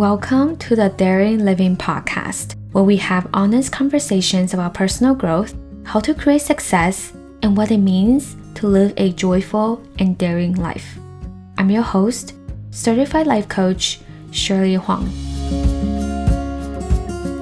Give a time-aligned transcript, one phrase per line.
[0.00, 5.54] Welcome to the Daring Living Podcast, where we have honest conversations about personal growth,
[5.84, 10.98] how to create success, and what it means to live a joyful and daring life.
[11.58, 12.32] I'm your host,
[12.70, 14.00] certified life coach,
[14.30, 15.04] Shirley Huang.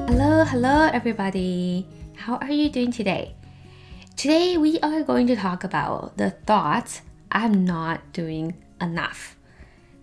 [0.09, 1.87] Hello, hello, everybody.
[2.17, 3.37] How are you doing today?
[4.17, 9.38] Today, we are going to talk about the thought I'm not doing enough.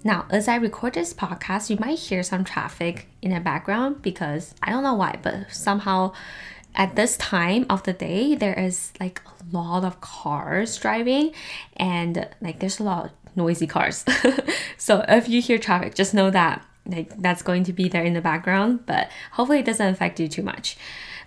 [0.05, 4.53] Now, as I record this podcast, you might hear some traffic in the background because
[4.61, 6.13] I don't know why, but somehow
[6.75, 11.33] at this time of the day, there is like a lot of cars driving
[11.75, 14.05] and like there's a lot of noisy cars.
[14.77, 18.13] so if you hear traffic, just know that like that's going to be there in
[18.13, 20.77] the background, but hopefully it doesn't affect you too much.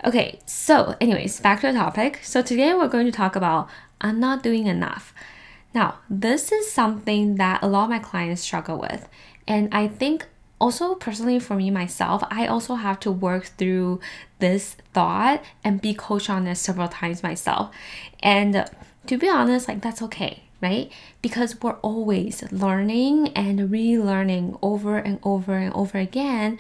[0.04, 2.20] Okay, so anyways, back to the topic.
[2.22, 3.68] So today we're going to talk about
[4.00, 5.12] I'm not doing enough.
[5.74, 9.08] Now, this is something that a lot of my clients struggle with.
[9.46, 10.26] And I think
[10.60, 14.00] also personally for me myself, I also have to work through
[14.38, 17.74] this thought and be coached on this several times myself.
[18.20, 18.68] And
[19.06, 20.90] to be honest, like that's okay, right?
[21.22, 26.58] Because we're always learning and relearning over and over and over again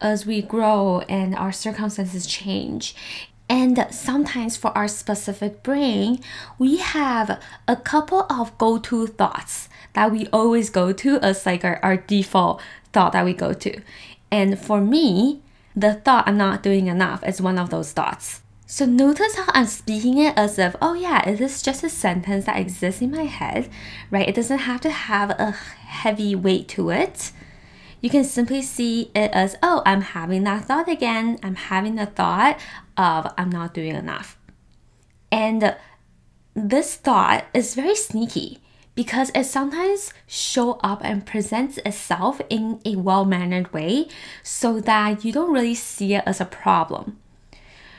[0.00, 2.94] as we grow and our circumstances change.
[3.48, 6.20] And sometimes for our specific brain,
[6.58, 11.64] we have a couple of go to thoughts that we always go to as like
[11.64, 12.60] our, our default
[12.92, 13.80] thought that we go to.
[14.30, 15.40] And for me,
[15.74, 18.42] the thought I'm not doing enough is one of those thoughts.
[18.66, 22.44] So notice how I'm speaking it as if, oh yeah, it is just a sentence
[22.44, 23.70] that exists in my head,
[24.10, 24.28] right?
[24.28, 27.32] It doesn't have to have a heavy weight to it
[28.00, 31.38] you can simply see it as, oh, I'm having that thought again.
[31.42, 32.60] I'm having the thought
[32.98, 34.36] of I'm not doing enough.
[35.30, 35.76] And
[36.54, 38.58] this thought is very sneaky
[38.94, 44.08] because it sometimes show up and presents itself in a well-mannered way
[44.42, 47.16] so that you don't really see it as a problem.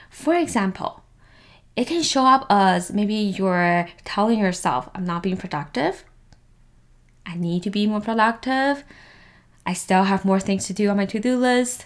[0.09, 1.03] For example,
[1.77, 6.03] it can show up as maybe you're telling yourself, I'm not being productive.
[7.25, 8.83] I need to be more productive.
[9.65, 11.85] I still have more things to do on my to do list.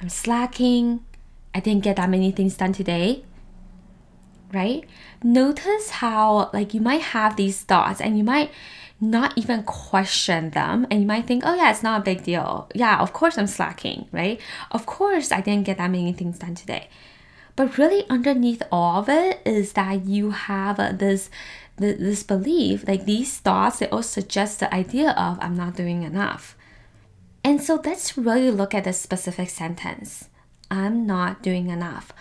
[0.00, 1.04] I'm slacking.
[1.54, 3.24] I didn't get that many things done today.
[4.52, 4.84] Right?
[5.22, 8.50] Notice how, like, you might have these thoughts and you might
[9.00, 12.68] not even question them and you might think, oh, yeah, it's not a big deal.
[12.74, 14.40] Yeah, of course I'm slacking, right?
[14.70, 16.88] Of course I didn't get that many things done today.
[17.56, 21.28] But really, underneath all of it is that you have this
[21.74, 26.56] this belief, like these thoughts, they all suggest the idea of I'm not doing enough.
[27.44, 30.28] And so let's really look at this specific sentence
[30.70, 32.12] I'm not doing enough.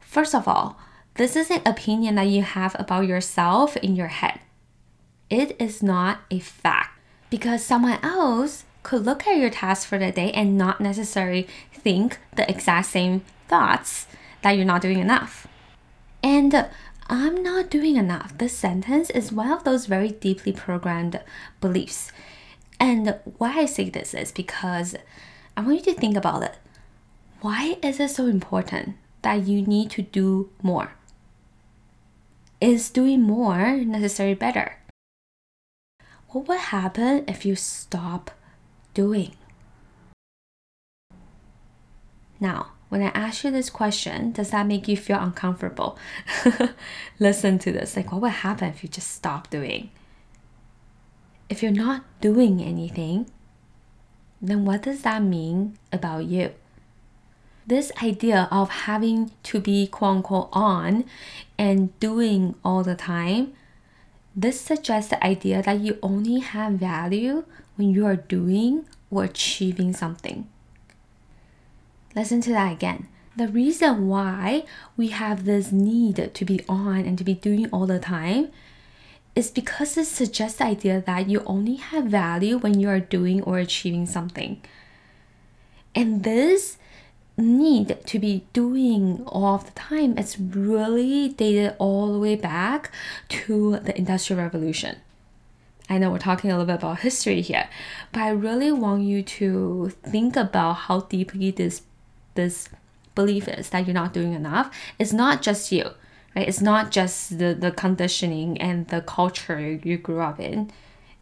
[0.00, 0.78] First of all,
[1.14, 4.40] this is an opinion that you have about yourself in your head.
[5.30, 6.98] It is not a fact
[7.30, 12.18] because someone else could look at your task for the day and not necessarily think
[12.34, 14.06] the exact same thoughts
[14.42, 15.46] that you're not doing enough.
[16.22, 16.68] And
[17.08, 18.36] I'm not doing enough.
[18.38, 21.20] This sentence is one of those very deeply programmed
[21.60, 22.12] beliefs
[22.80, 24.94] and why I say this is because
[25.56, 26.56] I want you to think about it.
[27.40, 30.92] Why is it so important that you need to do more?
[32.60, 34.78] Is doing more necessarily better?
[36.30, 38.32] What would happen if you stop
[38.94, 39.36] doing?
[42.40, 45.98] Now, when I ask you this question, does that make you feel uncomfortable?
[47.18, 47.96] Listen to this.
[47.96, 49.90] Like, what would happen if you just stop doing?
[51.48, 53.30] if you're not doing anything,
[54.40, 56.52] then what does that mean about you?
[57.68, 61.04] This idea of having to be quote unquote on
[61.58, 63.52] and doing all the time,
[64.34, 67.44] this suggests the idea that you only have value
[67.76, 70.48] when you are doing or achieving something.
[72.16, 73.06] Listen to that again.
[73.36, 74.64] The reason why
[74.96, 78.48] we have this need to be on and to be doing all the time
[79.36, 83.42] is because it suggests the idea that you only have value when you are doing
[83.42, 84.62] or achieving something.
[85.94, 86.77] And this
[87.38, 92.90] need to be doing all the time is really dated all the way back
[93.28, 94.96] to the Industrial Revolution.
[95.88, 97.68] I know we're talking a little bit about history here,
[98.12, 101.82] but I really want you to think about how deeply this
[102.34, 102.68] this
[103.14, 104.70] belief is that you're not doing enough.
[104.98, 105.90] It's not just you
[106.38, 106.46] Right?
[106.46, 110.70] It's not just the, the conditioning and the culture you grew up in.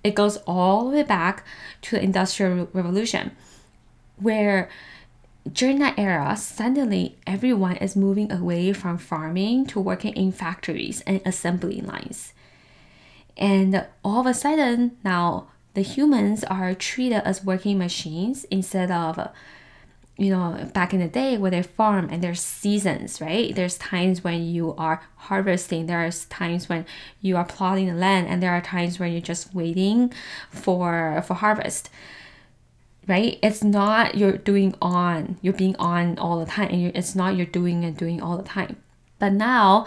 [0.05, 1.45] It goes all the way back
[1.83, 3.35] to the Industrial Revolution,
[4.19, 4.69] where
[5.53, 11.21] during that era, suddenly everyone is moving away from farming to working in factories and
[11.25, 12.33] assembly lines.
[13.37, 19.29] And all of a sudden, now the humans are treated as working machines instead of
[20.19, 23.55] you know, back in the day where they farm and there's seasons, right?
[23.55, 26.87] There's times when you are harvesting, there's times when
[27.21, 30.13] you are plotting the land, and there are times when you're just waiting
[30.51, 31.91] for for harvest.
[33.09, 33.39] Right?
[33.43, 37.47] It's not you're doing on, you're being on all the time, and it's not you're
[37.47, 38.77] doing and doing all the time.
[39.19, 39.87] But now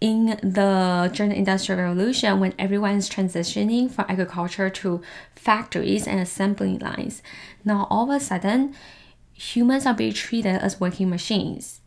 [0.00, 5.02] in the during the industrial revolution when everyone is transitioning from agriculture to
[5.36, 7.22] factories and assembly lines
[7.66, 8.74] now all of a sudden
[9.40, 11.80] humans are being treated as working machines.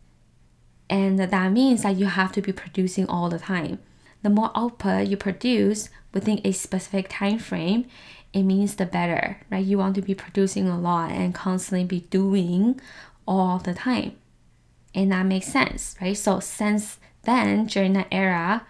[0.90, 3.78] And that means that you have to be producing all the time.
[4.22, 7.86] The more output you produce within a specific time frame,
[8.34, 9.64] it means the better, right?
[9.64, 12.80] You want to be producing a lot and constantly be doing
[13.26, 14.16] all the time.
[14.92, 16.16] And that makes sense, right?
[16.16, 18.66] So since then, during that era,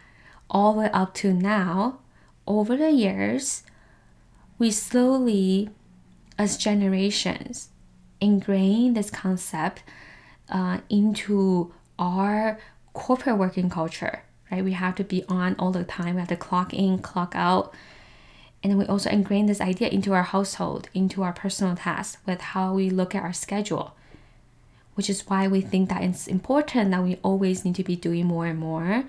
[0.50, 1.98] all the way up to now,
[2.46, 3.62] over the years,
[4.58, 5.70] we slowly,
[6.38, 7.70] as generations,
[8.20, 9.82] ingrain this concept
[10.50, 12.58] uh, into our
[12.92, 14.62] corporate working culture, right?
[14.62, 16.16] We have to be on all the time.
[16.16, 17.74] We have to clock in, clock out.
[18.64, 22.72] And we also ingrain this idea into our household, into our personal tasks, with how
[22.72, 23.94] we look at our schedule,
[24.94, 28.24] which is why we think that it's important that we always need to be doing
[28.24, 29.04] more and more.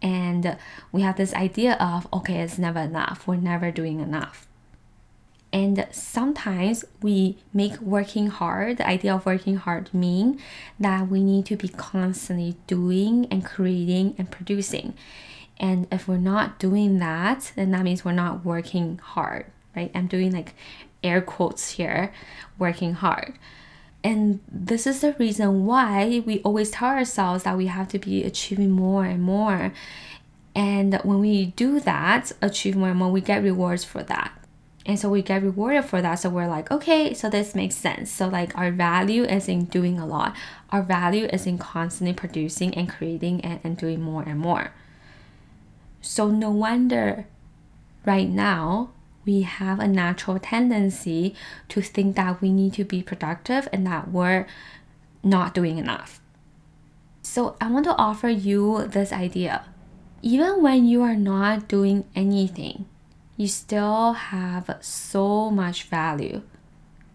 [0.00, 0.56] And
[0.92, 3.26] we have this idea of, okay, it's never enough.
[3.26, 4.46] We're never doing enough.
[5.52, 10.40] And sometimes we make working hard, the idea of working hard mean
[10.78, 14.94] that we need to be constantly doing and creating and producing.
[15.60, 19.46] And if we're not doing that, then that means we're not working hard,
[19.76, 19.90] right?
[19.94, 20.54] I'm doing like
[21.04, 22.12] air quotes here,
[22.58, 23.34] working hard.
[24.02, 28.24] And this is the reason why we always tell ourselves that we have to be
[28.24, 29.74] achieving more and more.
[30.54, 34.32] And when we do that, achieve more and more, we get rewards for that
[34.86, 38.10] and so we get rewarded for that so we're like okay so this makes sense
[38.10, 40.34] so like our value is in doing a lot
[40.70, 44.72] our value is in constantly producing and creating and, and doing more and more
[46.00, 47.26] so no wonder
[48.04, 48.90] right now
[49.26, 51.34] we have a natural tendency
[51.68, 54.46] to think that we need to be productive and that we're
[55.22, 56.20] not doing enough
[57.22, 59.64] so i want to offer you this idea
[60.22, 62.86] even when you are not doing anything
[63.40, 66.42] you still have so much value.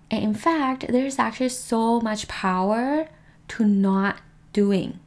[0.09, 3.07] And in fact, there's actually so much power
[3.49, 4.17] to not
[4.51, 4.99] doing.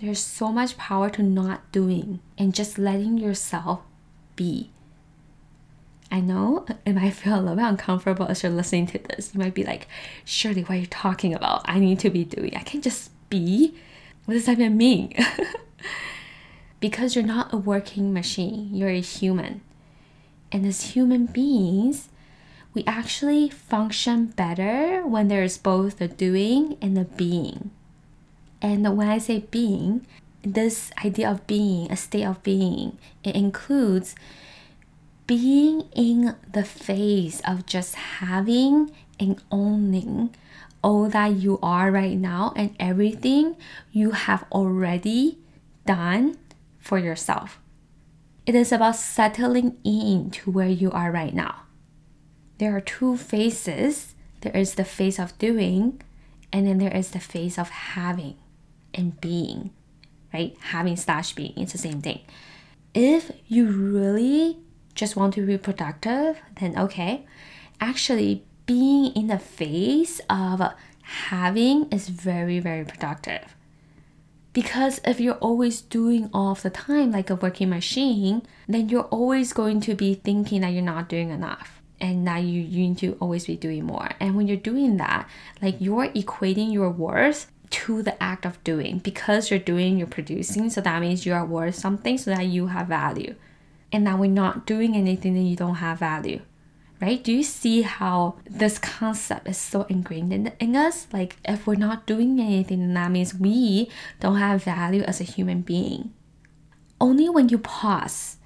[0.00, 3.80] There's so much power to not doing and just letting yourself
[4.34, 4.70] be.
[6.10, 9.34] I know it might feel a little bit uncomfortable as you're listening to this.
[9.34, 9.86] You might be like,
[10.24, 11.62] Shirley, what are you talking about?
[11.66, 12.56] I need to be doing.
[12.56, 13.74] I can't just be.
[14.24, 15.14] What does that even mean?
[16.80, 19.60] because you're not a working machine, you're a human.
[20.50, 22.08] And as human beings,
[22.72, 27.70] we actually function better when there's both the doing and the being.
[28.62, 30.06] And when I say being,
[30.42, 34.14] this idea of being, a state of being, it includes
[35.26, 40.34] being in the phase of just having and owning
[40.82, 43.56] all that you are right now and everything
[43.92, 45.38] you have already
[45.86, 46.36] done
[46.78, 47.60] for yourself.
[48.46, 51.62] It is about settling in to where you are right now.
[52.58, 56.00] There are two phases there is the phase of doing,
[56.52, 58.36] and then there is the phase of having
[58.94, 59.70] and being,
[60.32, 60.56] right?
[60.60, 62.20] Having slash being, it's the same thing.
[62.94, 64.58] If you really
[64.94, 67.26] just want to be productive, then okay.
[67.80, 70.62] Actually, being in the phase of
[71.02, 73.54] having is very, very productive.
[74.52, 79.04] Because if you're always doing all of the time like a working machine, then you're
[79.04, 82.98] always going to be thinking that you're not doing enough and that you, you need
[82.98, 84.10] to always be doing more.
[84.18, 85.28] And when you're doing that,
[85.62, 90.70] like you're equating your worth to the act of doing because you're doing, you're producing.
[90.70, 93.34] So that means you are worth something so that you have value.
[93.92, 96.40] And that we're not doing anything, that you don't have value
[97.00, 97.24] right?
[97.24, 101.06] Do you see how this concept is so ingrained in, in us?
[101.12, 105.62] Like, if we're not doing anything, that means we don't have value as a human
[105.62, 106.12] being.
[107.00, 108.36] Only when you pause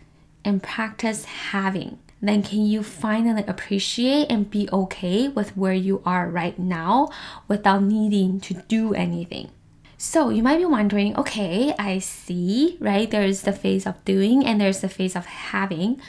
[0.44, 6.28] and practice having, then can you finally appreciate and be okay with where you are
[6.28, 7.10] right now
[7.48, 9.50] without needing to do anything.
[9.98, 13.10] So you might be wondering, okay, I see, right?
[13.10, 16.00] There's the phase of doing and there's the phase of having.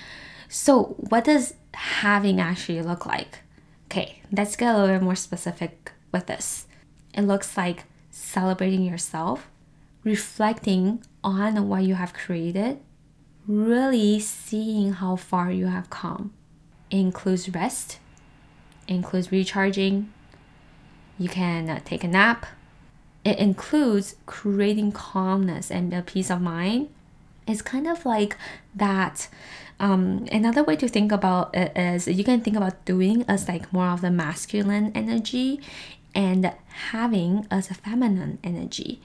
[0.50, 3.40] So what does having actually look like?
[3.86, 6.66] Okay, let's get a little bit more specific with this.
[7.14, 9.50] It looks like celebrating yourself,
[10.04, 12.80] reflecting on what you have created,
[13.48, 16.34] really seeing how far you have come.
[16.90, 18.00] It includes rest,
[18.88, 20.12] includes recharging,
[21.18, 22.46] You can take a nap.
[23.24, 26.90] It includes creating calmness and a peace of mind.
[27.48, 28.38] It's kind of like
[28.76, 29.30] that.
[29.80, 33.72] Um, another way to think about it is you can think about doing as like
[33.72, 35.62] more of the masculine energy
[36.14, 36.54] and
[36.92, 39.02] having as a feminine energy.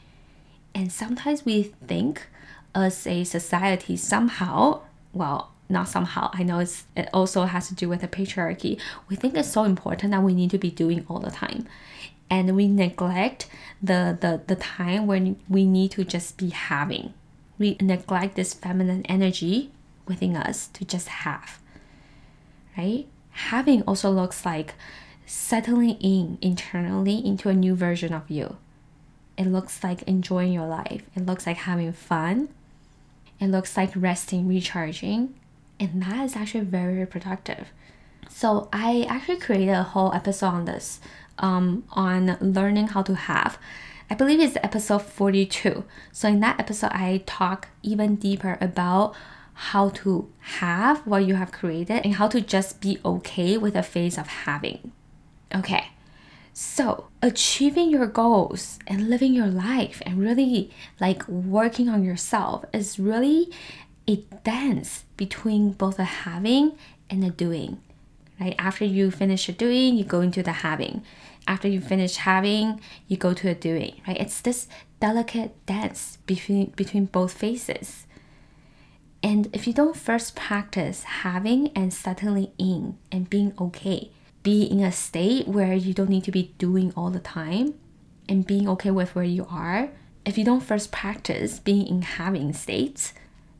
[0.74, 2.26] And sometimes we think
[2.74, 4.80] as a society somehow,
[5.12, 8.80] well, not somehow, I know it's, it also has to do with the patriarchy.
[9.08, 11.66] We think it's so important that we need to be doing all the time.
[12.28, 13.48] And we neglect
[13.82, 17.14] the, the, the time when we need to just be having.
[17.58, 19.70] We neglect this feminine energy
[20.06, 21.60] within us to just have.
[22.76, 23.06] Right?
[23.30, 24.74] Having also looks like
[25.26, 28.56] settling in internally into a new version of you.
[29.36, 31.02] It looks like enjoying your life.
[31.14, 32.48] It looks like having fun.
[33.40, 35.34] It looks like resting, recharging.
[35.78, 37.68] And that is actually very, very productive.
[38.28, 41.00] So I actually created a whole episode on this,
[41.38, 43.58] um, on learning how to have.
[44.10, 45.84] I believe it's episode 42.
[46.12, 49.14] So in that episode, I talk even deeper about
[49.54, 53.82] how to have what you have created and how to just be okay with the
[53.82, 54.92] phase of having.
[55.54, 55.88] Okay.
[56.52, 62.98] So, achieving your goals and living your life and really like working on yourself is
[62.98, 63.50] really
[64.08, 66.72] a dance between both the having
[67.08, 67.80] and the doing.
[68.40, 68.54] Right?
[68.58, 71.02] After you finish the doing, you go into the having.
[71.46, 74.16] After you finish having, you go to the doing, right?
[74.18, 74.66] It's this
[74.98, 78.06] delicate dance between between both phases.
[79.22, 84.10] And if you don't first practice having and settling in and being okay,
[84.42, 87.74] be in a state where you don't need to be doing all the time
[88.28, 89.90] and being okay with where you are,
[90.24, 93.12] if you don't first practice being in having states,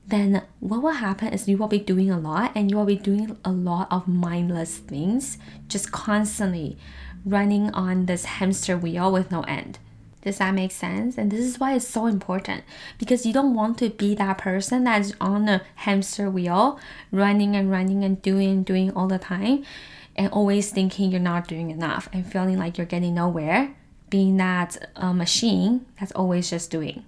[0.07, 2.97] then what will happen is you will be doing a lot and you will be
[2.97, 6.77] doing a lot of mindless things, just constantly
[7.25, 9.79] running on this hamster wheel with no end.
[10.23, 11.17] Does that make sense?
[11.17, 12.65] And this is why it's so important
[12.99, 16.79] because you don't want to be that person that's on a hamster wheel,
[17.11, 19.65] running and running and doing and doing all the time
[20.21, 23.75] and always thinking you're not doing enough and feeling like you're getting nowhere,
[24.11, 27.07] being that uh, machine that's always just doing.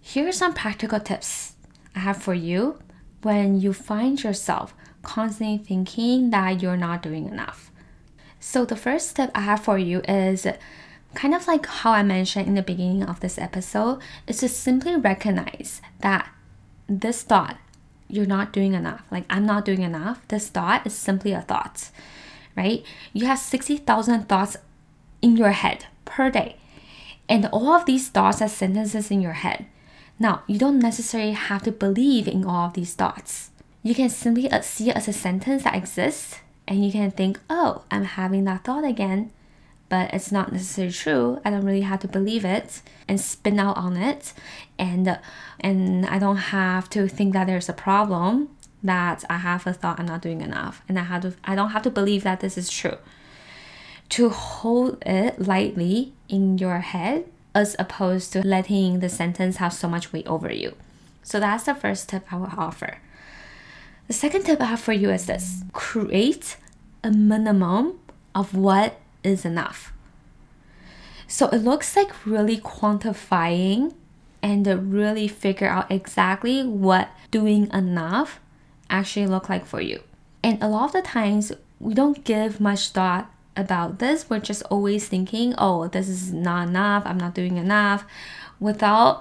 [0.00, 1.54] Here are some practical tips
[1.96, 2.78] I have for you
[3.22, 7.72] when you find yourself constantly thinking that you're not doing enough.
[8.38, 10.46] So, the first step I have for you is
[11.14, 14.94] kind of like how I mentioned in the beginning of this episode, is to simply
[14.94, 16.30] recognize that
[16.88, 17.58] this thought,
[18.06, 21.90] you're not doing enough, like I'm not doing enough, this thought is simply a thought
[22.58, 22.84] right?
[23.12, 24.56] You have 60,000 thoughts
[25.22, 26.56] in your head per day.
[27.28, 29.66] And all of these thoughts are sentences in your head.
[30.18, 33.50] Now, you don't necessarily have to believe in all of these thoughts.
[33.84, 37.38] You can simply uh, see it as a sentence that exists and you can think,
[37.48, 39.30] oh, I'm having that thought again.
[39.88, 41.40] But it's not necessarily true.
[41.44, 44.34] I don't really have to believe it and spin out on it.
[44.78, 45.18] And,
[45.60, 48.50] and I don't have to think that there's a problem
[48.82, 51.70] that I have a thought I'm not doing enough and I have to I don't
[51.70, 52.98] have to believe that this is true.
[54.10, 59.88] To hold it lightly in your head as opposed to letting the sentence have so
[59.88, 60.74] much weight over you.
[61.22, 62.98] So that's the first tip I will offer.
[64.06, 66.56] The second tip I have for you is this create
[67.04, 67.98] a minimum
[68.34, 69.92] of what is enough.
[71.26, 73.92] So it looks like really quantifying
[74.42, 78.40] and really figure out exactly what doing enough
[78.90, 80.02] actually look like for you.
[80.42, 84.30] And a lot of the times, we don't give much thought about this.
[84.30, 88.04] We're just always thinking, oh, this is not enough, I'm not doing enough,
[88.60, 89.20] without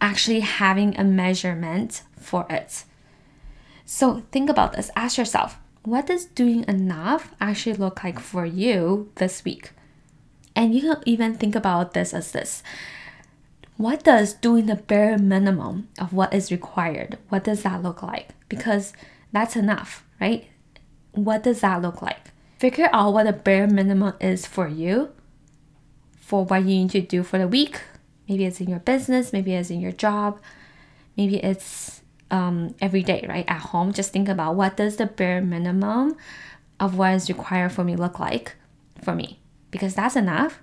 [0.00, 2.84] actually having a measurement for it.
[3.84, 4.90] So think about this.
[4.96, 9.70] Ask yourself, what does doing enough actually look like for you this week?
[10.56, 12.62] And you can even think about this as this.
[13.76, 18.30] What does doing the bare minimum of what is required, what does that look like?
[18.48, 18.92] Because
[19.32, 20.46] that's enough, right?
[21.12, 22.30] What does that look like?
[22.58, 25.12] Figure out what the bare minimum is for you,
[26.18, 27.80] for what you need to do for the week.
[28.28, 30.40] Maybe it's in your business, maybe it's in your job,
[31.16, 33.44] maybe it's um, every day, right?
[33.46, 36.16] At home, just think about what does the bare minimum
[36.80, 38.56] of what is required for me look like
[39.02, 39.38] for me,
[39.70, 40.60] because that's enough.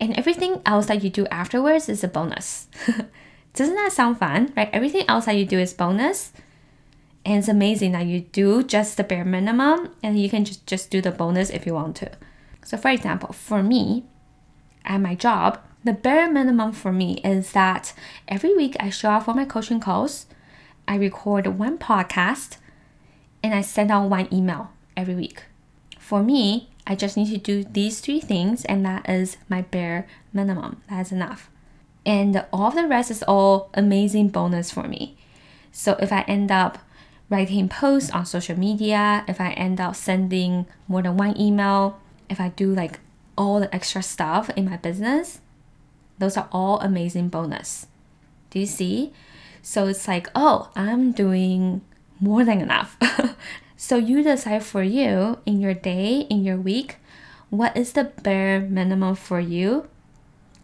[0.00, 2.68] And everything else that you do afterwards is a bonus.
[3.54, 4.68] Doesn't that sound fun, right?
[4.72, 6.32] Everything else that you do is bonus
[7.24, 10.90] and it's amazing that you do just the bare minimum and you can just, just
[10.90, 12.10] do the bonus if you want to.
[12.64, 14.04] So, for example, for me,
[14.84, 17.92] at my job, the bare minimum for me is that
[18.28, 20.26] every week I show up for my coaching calls,
[20.86, 22.58] I record one podcast,
[23.42, 25.44] and I send out one email every week.
[25.98, 30.06] For me, I just need to do these three things, and that is my bare
[30.32, 30.82] minimum.
[30.88, 31.50] That's enough.
[32.04, 35.16] And all the rest is all amazing bonus for me.
[35.72, 36.78] So if I end up
[37.34, 41.98] writing posts on social media, if I end up sending more than one email,
[42.30, 43.00] if I do like
[43.36, 45.40] all the extra stuff in my business,
[46.20, 47.88] those are all amazing bonus.
[48.50, 49.12] Do you see?
[49.62, 51.82] So it's like, oh, I'm doing
[52.20, 52.96] more than enough.
[53.76, 56.98] so you decide for you in your day, in your week,
[57.50, 59.88] what is the bare minimum for you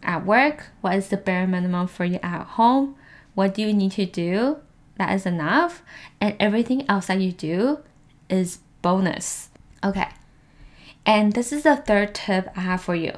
[0.04, 0.66] at work?
[0.82, 2.94] What is the bare minimum for you at home?
[3.34, 4.58] What do you need to do?
[5.00, 5.82] That is enough.
[6.20, 7.78] And everything else that you do
[8.28, 9.48] is bonus.
[9.82, 10.08] Okay.
[11.06, 13.14] And this is the third tip I have for you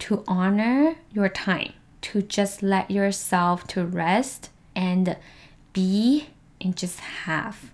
[0.00, 5.16] to honor your time, to just let yourself to rest and
[5.72, 6.26] be
[6.60, 7.70] and just have.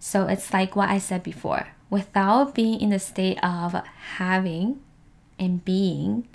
[0.00, 1.68] So it's like what I said before.
[1.90, 3.74] Without being in the state of
[4.16, 4.80] having
[5.38, 6.26] and being,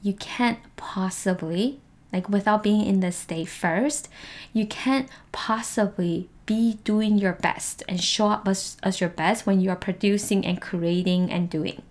[0.00, 1.80] you can't possibly,
[2.12, 4.08] like without being in the state first,
[4.52, 9.60] you can't possibly be doing your best and show up as, as your best when
[9.60, 11.82] you are producing and creating and doing.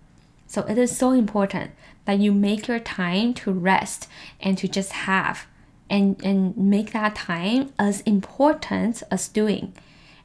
[0.46, 1.72] So it is so important
[2.04, 4.06] that you make your time to rest
[4.40, 5.46] and to just have
[5.88, 9.72] and, and make that time as important as doing.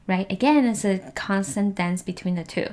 [0.06, 0.30] Right?
[0.30, 2.68] Again, it's a constant dance between the two.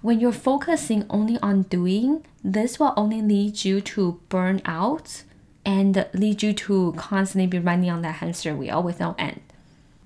[0.00, 5.22] When you're focusing only on doing, this will only lead you to burn out
[5.64, 9.40] and lead you to constantly be running on that hamster wheel with no end.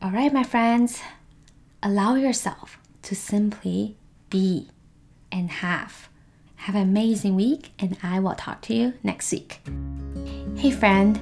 [0.03, 1.01] All right, my friends,
[1.83, 3.97] allow yourself to simply
[4.31, 4.69] be
[5.33, 6.09] and have.
[6.57, 9.61] Have an amazing week, and I will talk to you next week.
[10.57, 11.21] Hey, friend,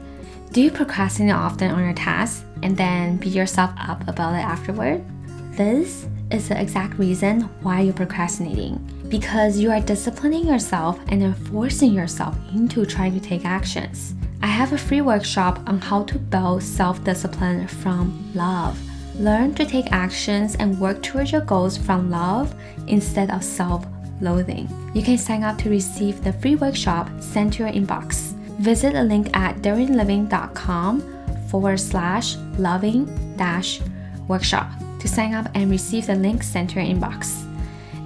[0.53, 5.05] do you procrastinate often on your tasks and then beat yourself up about it afterward?
[5.53, 11.35] This is the exact reason why you're procrastinating because you are disciplining yourself and then
[11.35, 14.15] forcing yourself into trying to take actions.
[14.45, 18.79] I have a free workshop on how to build self discipline from love.
[19.19, 22.55] Learn to take actions and work towards your goals from love
[22.87, 23.87] instead of self
[24.21, 24.69] loathing.
[24.93, 28.35] You can sign up to receive the free workshop sent to your inbox.
[28.61, 31.01] Visit the link at daringliving.com
[31.49, 33.81] forward slash loving dash
[34.29, 34.69] workshop
[35.01, 37.51] to sign up and receive the link sent to your inbox.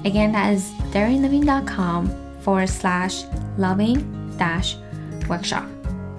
[0.04, 3.24] Again, that is daringliving.com forward slash
[3.56, 4.76] loving dash
[5.28, 5.66] workshop.